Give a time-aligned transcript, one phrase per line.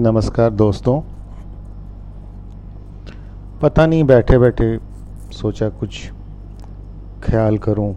[0.00, 1.00] नमस्कार दोस्तों।
[3.62, 4.78] पता नहीं बैठे बैठे
[5.32, 6.10] सोचा कुछ
[7.24, 7.92] ख्याल करूँ।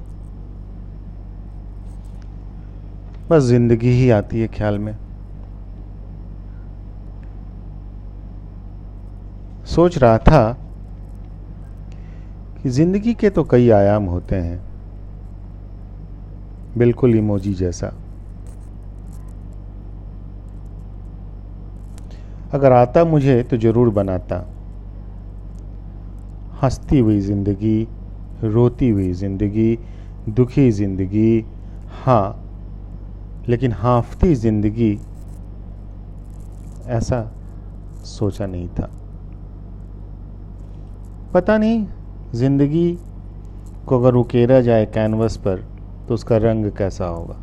[3.29, 4.93] बस ज़िंदगी ही आती है ख्याल में।
[9.65, 10.53] सोच रहा था
[12.63, 14.63] कि ज़िंदगी के तो कई आयाम होते हैं।
[16.77, 17.93] बिल्कुल इमोजी जैसा।
[22.55, 24.35] अगर आता मुझे तो ज़रूर बनाता।
[26.61, 27.87] हंसती हुई ज़िंदगी,
[28.43, 29.77] रोती हुई ज़िंदगी,
[30.29, 31.45] दुखी ज़िंदगी
[32.03, 32.41] हाँ
[33.49, 34.91] लेकिन हाफती ज़िंदगी,
[36.89, 37.21] ऐसा
[38.07, 38.89] सोचा नहीं था।
[41.33, 41.85] पता नहीं,
[42.35, 42.91] ज़िंदगी
[43.87, 45.63] को अगर उकेरा जाए कैनवस पर
[46.07, 47.35] तो उसका रंग कैसा होगा?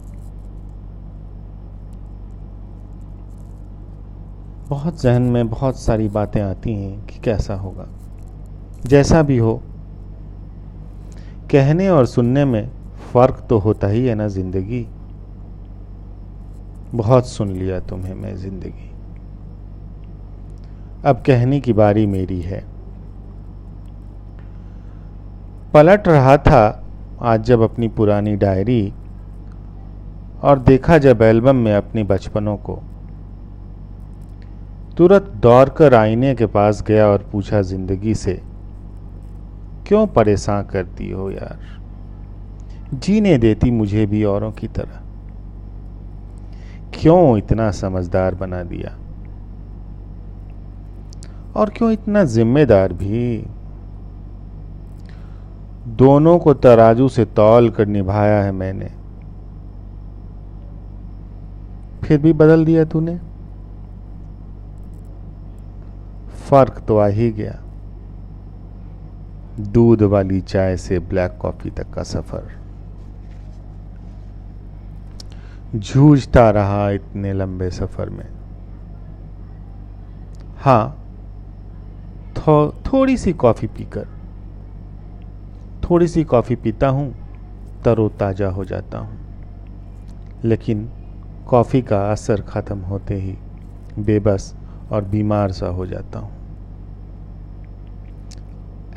[4.73, 7.87] बहुत जहन में बहुत सारी बातें आती हैं कि कैसा होगा।
[8.87, 9.55] जैसा भी हो,
[11.51, 12.71] कहने और सुनने में
[13.13, 14.87] फ़र्क तो होता ही है ना ज़िंदगी।
[16.95, 18.89] बहुत सुन लिया तुम्हें मैं ज़िंदगी।
[21.05, 22.65] अब कहने की बारी मेरी है।
[25.75, 26.63] पलट रहा था
[27.23, 28.93] आज जब अपनी पुरानी डायरी
[30.43, 32.81] और देखा जब एल्बम में अपने बचपनों को।
[34.99, 38.43] तुरंत दौड़कर आईने के पास गया और पूछा ज़िंदगी से,
[39.87, 41.59] क्यों परेशान करती हो यार?
[42.95, 45.01] जीने देती मुझे भी औरों की तरह।
[46.95, 48.99] क्यों इतना समझदार बना दिया?
[51.57, 53.47] और क्यों इतना जिम्मेदार भी?
[55.87, 58.91] दोनों को तराजू से तौल कर निभाया है मैंने।
[62.05, 63.32] फिर भी बदल दिया तूने?
[66.53, 67.53] फ़र्क तो आ ही गया।
[69.61, 72.51] दूध वाली चाय से ब्लैक कॉफ़ी तक का सफ़र।
[75.75, 78.25] जूझता रहा इतने लंबे सफ़र में।
[80.57, 80.99] हाँ
[82.37, 84.07] थो, थोड़ी सी कॉफ़ी पीकर
[85.91, 87.15] थोड़ी सी कॉफ़ी पीता हूँ
[87.85, 89.19] तरोताजा हो जाता हूँ।
[90.45, 90.89] लेकिन
[91.49, 93.37] कॉफ़ी का असर खत्म होते ही
[93.99, 94.55] बेबस
[94.93, 96.42] और बीमार सा हो जाता हूँ।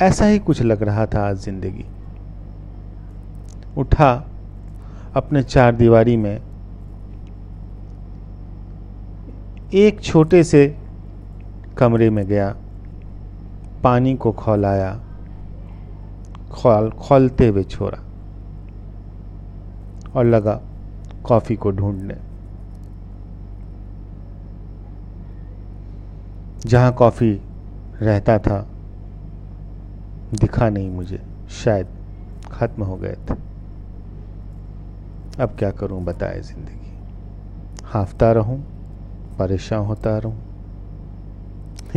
[0.02, 1.86] ऐसा ही कुछ लग रहा था आज ज़िंदगी।
[3.78, 4.28] उठा
[5.16, 6.42] अपने चार दीवारी में।
[9.74, 10.78] एक छोटे से
[11.78, 12.56] कमरे में गया।
[13.84, 15.02] पानी को खोलाया।
[16.52, 17.98] खोल, खोलते हुए छोड़ा।
[20.16, 20.62] और लगा
[21.24, 22.16] कॉफ़ी को ढूँढने।
[26.66, 27.42] जहाँ कॉफ़ी
[28.02, 28.75] रहता था
[30.34, 31.22] दिखा नहीं मुझे।
[31.64, 31.88] शायद
[32.52, 33.34] ख़त्म हो गए थे।
[35.44, 36.94] अब क्या करूँ बताए ज़िंदगी।
[37.86, 38.60] हाफता रहूँ,
[39.40, 40.38] परेशान होता रहूँ,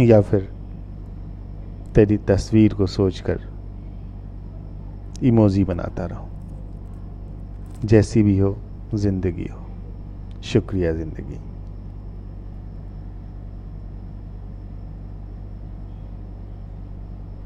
[0.00, 0.48] या फिर
[1.94, 3.40] तेरी तस्वीर को सोचकर
[5.22, 6.28] इमोजी बनाता रहूँ।
[7.84, 8.56] जैसी भी हो,
[8.94, 9.66] ज़िंदगी हो।
[10.42, 11.38] शुक्रिया ज़िंदगी।